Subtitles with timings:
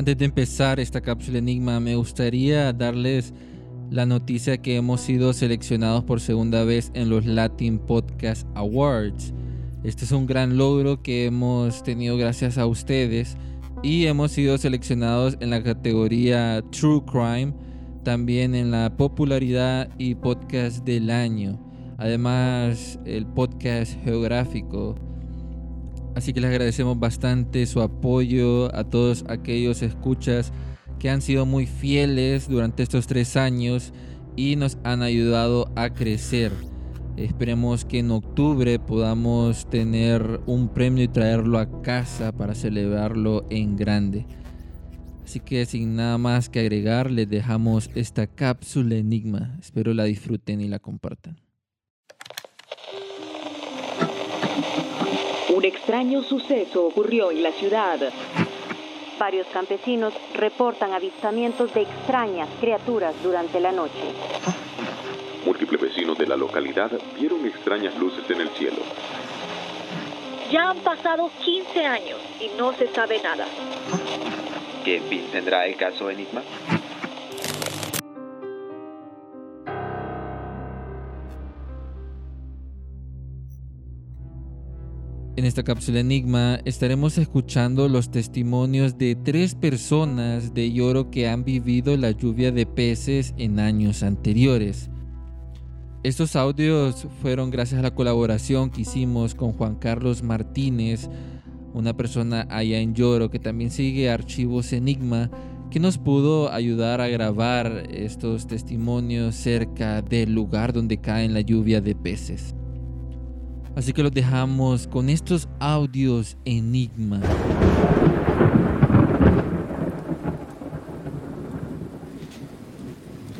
[0.00, 3.34] Antes de empezar esta cápsula Enigma, me gustaría darles
[3.90, 9.34] la noticia que hemos sido seleccionados por segunda vez en los Latin Podcast Awards.
[9.84, 13.36] Este es un gran logro que hemos tenido gracias a ustedes
[13.82, 17.52] y hemos sido seleccionados en la categoría True Crime,
[18.02, 21.60] también en la popularidad y podcast del año.
[21.98, 24.94] Además, el podcast geográfico.
[26.14, 30.52] Así que les agradecemos bastante su apoyo a todos aquellos escuchas
[30.98, 33.92] que han sido muy fieles durante estos tres años
[34.36, 36.52] y nos han ayudado a crecer.
[37.16, 43.76] Esperemos que en octubre podamos tener un premio y traerlo a casa para celebrarlo en
[43.76, 44.26] grande.
[45.24, 49.56] Así que sin nada más que agregar, les dejamos esta cápsula enigma.
[49.60, 51.49] Espero la disfruten y la compartan.
[55.70, 57.98] Extraño suceso ocurrió en la ciudad.
[59.18, 64.14] Varios campesinos reportan avistamientos de extrañas criaturas durante la noche.
[65.44, 68.78] Múltiples vecinos de la localidad vieron extrañas luces en el cielo.
[70.50, 73.46] Ya han pasado 15 años y no se sabe nada.
[74.84, 76.42] ¿Qué fin tendrá el caso Enigma?
[85.40, 91.44] En esta cápsula Enigma estaremos escuchando los testimonios de tres personas de Yoro que han
[91.44, 94.90] vivido la lluvia de peces en años anteriores.
[96.02, 101.08] Estos audios fueron gracias a la colaboración que hicimos con Juan Carlos Martínez,
[101.72, 105.30] una persona allá en Lloro que también sigue Archivos Enigma,
[105.70, 111.80] que nos pudo ayudar a grabar estos testimonios cerca del lugar donde cae la lluvia
[111.80, 112.54] de peces.
[113.80, 117.18] Así que los dejamos con estos audios Enigma.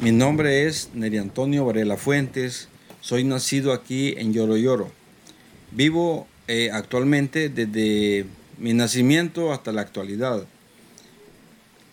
[0.00, 2.68] Mi nombre es Neri Antonio Varela Fuentes,
[3.02, 4.90] soy nacido aquí en Lloro Lloro.
[5.72, 8.24] Vivo eh, actualmente desde
[8.56, 10.46] mi nacimiento hasta la actualidad.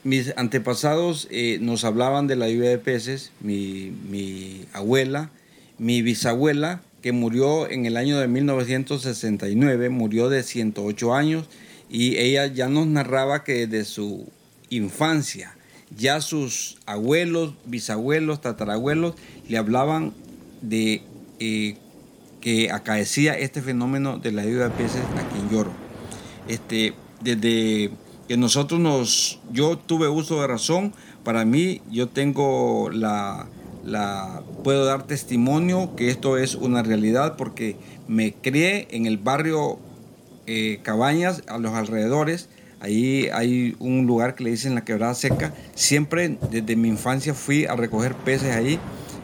[0.06, 5.32] Mis antepasados eh, nos hablaban de la lluvia de peces, mi abuela,
[5.78, 11.46] mi bisabuela, que murió en el año de 1969, murió de 108 años
[11.90, 14.28] y ella ya nos narraba que desde su
[14.70, 15.56] infancia,
[15.96, 19.16] ya sus abuelos, bisabuelos, tatarabuelos
[19.48, 20.14] le hablaban
[20.62, 21.02] de
[21.40, 21.78] eh,
[22.42, 25.72] que acaecía este fenómeno de la lluvia de peces aquí en Lloro.
[26.48, 27.92] Este, desde
[28.28, 30.94] que nosotros nos, yo tuve uso de razón,
[31.24, 33.48] para mí yo tengo la,
[34.64, 37.78] puedo dar testimonio que esto es una realidad porque
[38.08, 39.80] me crié en el barrio
[40.46, 42.50] eh, Cabañas, a los alrededores,
[42.80, 45.54] Ahí hay un lugar que le dicen la quebrada seca.
[45.74, 48.76] Siempre desde mi infancia fui a recoger peces ahí,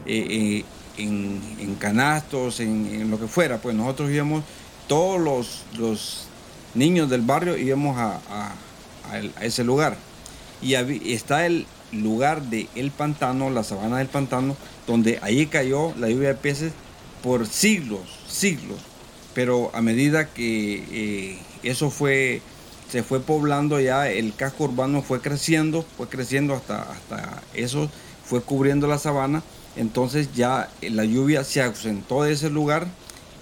[0.06, 0.26] eh,
[0.56, 0.64] eh,
[0.98, 3.58] en, canastos, en, lo que fuera.
[3.58, 4.42] Pues nosotros íbamos,
[4.88, 5.20] todos
[5.78, 6.26] los,
[6.74, 8.52] niños del barrio íbamos a,
[9.40, 9.96] ese lugar.
[10.60, 11.66] Y está el
[12.02, 14.56] lugar de El Pantano, la sabana del Pantano,
[14.86, 16.72] donde ahí cayó la lluvia de peces
[17.22, 18.78] por siglos, siglos.
[19.34, 22.42] Pero a medida que eh, eso fue
[22.90, 27.90] se fue poblando ya, el casco urbano fue creciendo, fue creciendo hasta, hasta eso,
[28.24, 29.42] fue cubriendo la sabana,
[29.74, 32.86] entonces ya la lluvia se ausentó de ese lugar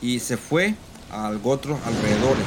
[0.01, 0.75] y se fue
[1.11, 2.47] a otros alrededores.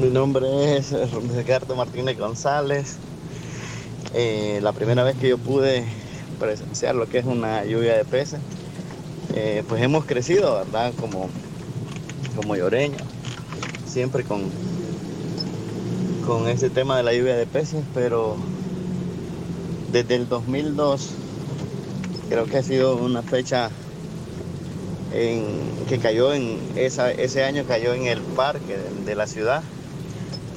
[0.00, 0.94] Mi nombre es
[1.34, 2.94] Ricardo Martínez González.
[4.14, 5.84] Eh, la primera vez que yo pude
[6.38, 8.38] presenciar lo que es una lluvia de peces
[9.34, 10.92] eh, pues hemos crecido, ¿verdad?
[11.00, 11.28] Como,
[12.36, 12.98] como lloreño,
[13.84, 14.42] siempre con,
[16.24, 18.36] con ese tema de la lluvia de peces, pero
[19.90, 21.14] desde el 2002
[22.28, 23.70] creo que ha sido una fecha
[25.12, 25.44] en,
[25.88, 29.64] que cayó en ese año cayó en el parque de, la ciudad.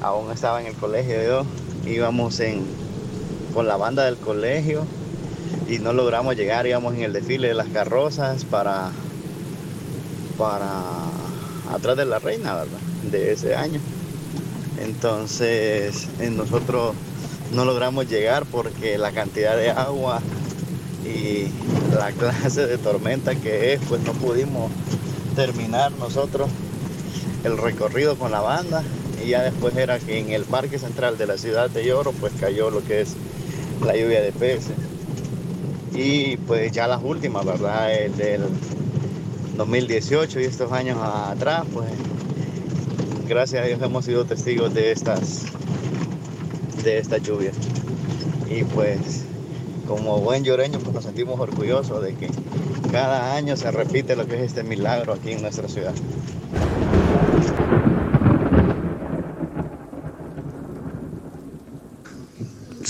[0.00, 2.64] Aún estaba en el colegio yo, íbamos en,
[3.54, 4.84] con la banda del colegio
[5.68, 8.90] y no logramos llegar, íbamos en el desfile de las carrozas para,
[10.38, 10.82] para
[11.72, 12.78] atrás de la reina, ¿verdad?
[13.10, 13.80] De ese año.
[14.78, 16.94] Entonces nosotros
[17.52, 20.20] no logramos llegar porque la cantidad de agua
[21.04, 21.48] y
[21.94, 24.70] la clase de tormenta que es, pues no pudimos
[25.34, 26.48] terminar nosotros
[27.44, 28.82] el recorrido con la banda
[29.26, 32.32] y ya después era que en el parque central de la ciudad de Lloro pues
[32.38, 33.16] cayó lo que es
[33.84, 34.76] la lluvia de peces
[35.92, 37.92] y pues ya las últimas, ¿verdad?
[37.92, 38.42] El del
[39.56, 41.88] 2018 y estos años atrás, pues
[43.26, 45.46] gracias a Dios hemos sido testigos de estas
[46.84, 47.50] de esta lluvia.
[48.48, 49.24] Y pues
[49.88, 52.28] como buen lloreño pues nos sentimos orgullosos de que
[52.92, 55.94] cada año se repite lo que es este milagro aquí en nuestra ciudad.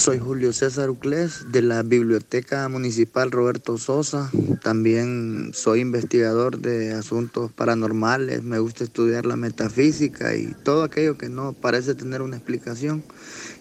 [0.07, 4.31] Soy Julio César Uclés de la Biblioteca Municipal Roberto Sosa.
[4.63, 8.45] También soy investigador de asuntos paranormales.
[8.45, 13.03] Me gusta estudiar la metafísica y todo aquello que no parece tener una explicación.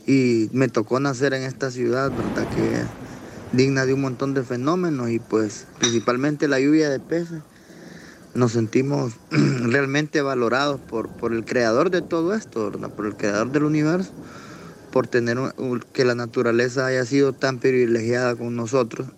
[0.05, 2.47] Y me tocó nacer en esta ciudad, ¿verdad?
[2.53, 2.85] Que es
[3.51, 7.41] digna de un montón de fenómenos y pues principalmente la lluvia de peces.
[8.35, 12.71] Nos sentimos realmente valorados por, por el creador de todo esto.
[12.95, 14.11] Por el creador del universo
[14.95, 15.37] por tener
[15.91, 19.09] que la naturaleza haya sido tan privilegiada con nosotros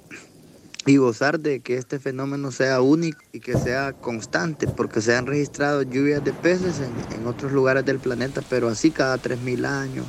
[0.87, 5.27] y gozar de que este fenómeno sea único y que sea constante, porque se han
[5.27, 10.07] registrado lluvias de peces en, otros lugares del planeta, pero así cada 3.000 años,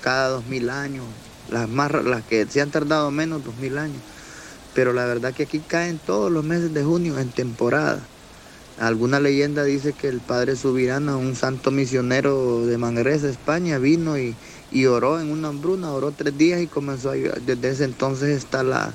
[0.00, 1.04] cada 2.000 años,
[1.50, 4.00] las, más, las que se han tardado menos, 2.000 años.
[4.74, 8.00] Pero la verdad que aquí caen todos los meses de junio en temporada.
[8.78, 14.34] Alguna leyenda dice que el padre Subirana, un santo misionero de Manresa, España, vino y,
[14.76, 18.62] y oró en una hambruna, oró tres días y comenzó a Desde ese entonces está
[18.62, 18.92] la,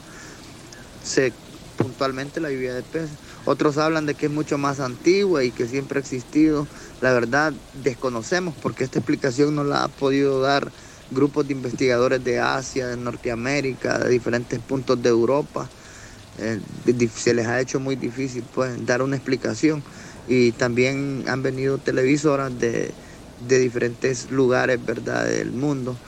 [1.04, 1.34] se,
[1.76, 3.18] puntualmente la lluvia de peces.
[3.46, 6.68] Otros hablan de que es mucho más antigua y que siempre ha existido.
[7.02, 7.52] La verdad
[7.84, 10.72] desconocemos porque esta explicación no la ha podido dar
[11.10, 15.68] grupos de investigadores de Asia, de Norteamérica, de diferentes puntos de Europa.
[16.38, 16.60] Eh,
[17.16, 19.84] se les ha hecho muy difícil pues, dar una explicación.
[20.28, 22.94] Y también han venido televisoras de,
[23.48, 25.26] de diferentes lugares ¿verdad?
[25.26, 26.02] del mundo.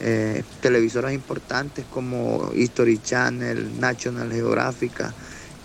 [0.00, 5.14] Eh, televisoras importantes como History Channel, National Geographic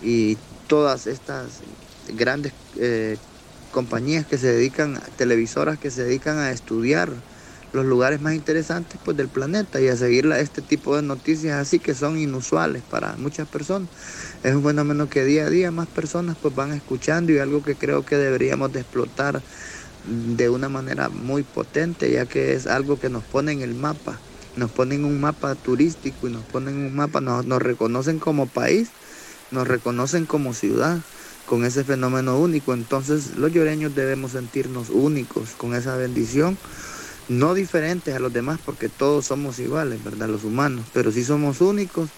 [0.00, 0.36] y
[0.66, 1.62] todas estas
[2.08, 3.18] grandes eh,
[3.70, 7.24] compañías que se dedican, televisoras que se dedican a estudiar
[7.72, 11.80] los lugares más interesantes pues, del planeta y a seguir este tipo de noticias así
[11.80, 13.90] que son inusuales para muchas personas.
[14.42, 17.76] Es un fenómeno que día a día más personas pues, van escuchando y algo que
[17.76, 19.44] creo que deberíamos de explotar
[20.06, 24.18] de una manera muy potente, ya que es algo que nos pone en el mapa,
[24.56, 28.88] nos ponen un mapa turístico y nos ponen un mapa, nos, nos reconocen como país,
[29.50, 30.98] nos reconocen como ciudad
[31.46, 32.74] con ese fenómeno único.
[32.74, 36.58] Entonces los lloreños debemos sentirnos únicos con esa bendición,
[37.28, 40.28] no diferentes a los demás porque todos somos iguales, ¿verdad?
[40.28, 42.10] Los humanos, pero sí somos únicos.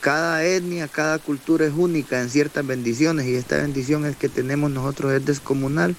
[0.00, 4.70] Cada etnia, cada cultura es única en ciertas bendiciones y esta bendición es que tenemos
[4.70, 5.94] nosotros es descomunal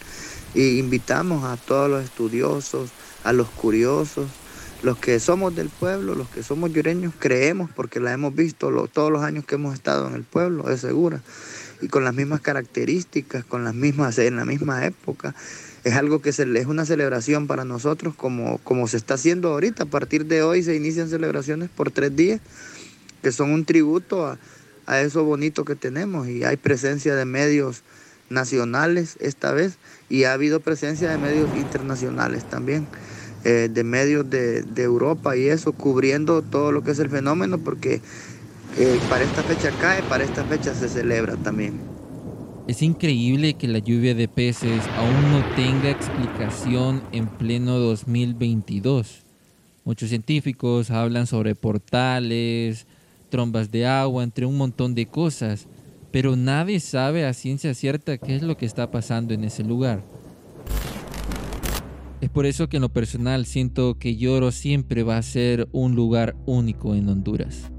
[0.53, 2.89] y invitamos a todos los estudiosos,
[3.23, 4.27] a los curiosos,
[4.83, 9.11] los que somos del pueblo, los que somos lloreños, creemos porque la hemos visto todos
[9.11, 11.21] los años que hemos estado en el pueblo, es segura,
[11.81, 15.35] y con las mismas características, con las mismas, en la misma época.
[15.83, 19.83] Es algo que se, es una celebración para nosotros como, como se está haciendo ahorita.
[19.83, 22.39] A partir de hoy se inician celebraciones por tres días
[23.23, 24.37] que son un tributo a,
[24.85, 27.83] a eso bonito que tenemos y hay presencia de medios
[28.31, 29.77] nacionales esta vez
[30.09, 32.87] y ha habido presencia de medios internacionales también,
[33.43, 38.01] eh, de medios de, Europa y eso, cubriendo todo lo que es el fenómeno porque
[38.77, 41.79] eh, para esta fecha cae, para esta fecha se celebra también.
[42.67, 49.23] Es increíble que la lluvia de peces aún no tenga explicación en pleno 2022.
[49.83, 52.85] Muchos científicos hablan sobre portales,
[53.29, 55.67] trombas de agua, entre un montón de cosas
[56.11, 60.03] pero nadie sabe a ciencia cierta qué es lo que está pasando en ese lugar.
[62.21, 65.95] Es por eso que en lo personal siento que Lloro siempre va a ser un
[65.95, 67.71] lugar único en Honduras.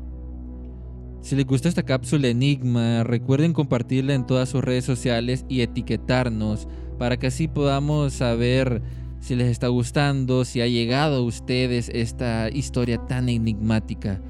[1.20, 6.66] Si les gusta esta cápsula Enigma, recuerden compartirla en todas sus redes sociales y etiquetarnos
[6.98, 8.82] para que así podamos saber
[9.20, 14.20] si les está gustando, si ha llegado a ustedes esta historia tan enigmática.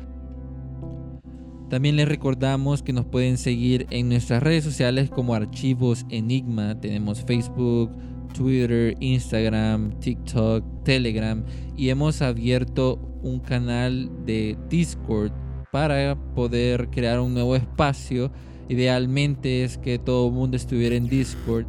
[1.72, 6.78] También les recordamos que nos pueden seguir en nuestras redes sociales como Archivos Enigma.
[6.78, 7.90] Tenemos Facebook,
[8.34, 11.42] Twitter, Instagram, TikTok, Telegram
[11.74, 15.32] y hemos abierto un canal de Discord
[15.70, 18.30] para poder crear un nuevo espacio.
[18.68, 21.64] Idealmente es que todo el mundo estuviera en Discord,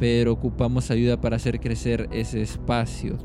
[0.00, 3.18] pero ocupamos ayuda para hacer crecer ese espacio.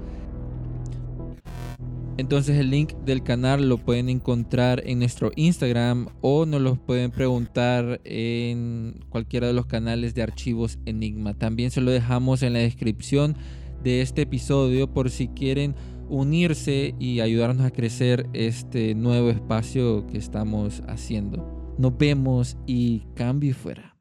[2.20, 7.12] Entonces el link del canal lo pueden encontrar en nuestro Instagram o nos lo pueden
[7.12, 11.34] preguntar en cualquiera de los canales de archivos Enigma.
[11.34, 13.38] También se lo dejamos en la descripción
[13.84, 15.78] de este episodio por si quieren
[16.10, 21.74] unirse y ayudarnos a crecer este nuevo espacio que estamos haciendo.
[21.78, 23.96] Nos vemos y cambio fuera.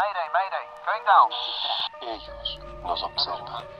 [0.00, 2.16] Mayday, mayday.
[2.16, 3.77] Ellos nos observan.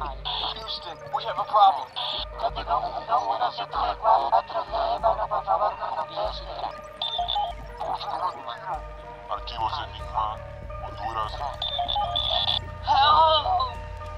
[0.00, 1.88] Houston, we have a problem.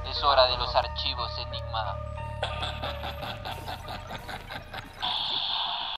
[0.08, 1.96] Es hora de los archivos Enigma.